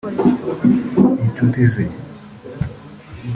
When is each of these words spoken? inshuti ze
inshuti 1.25 1.59
ze 1.73 1.83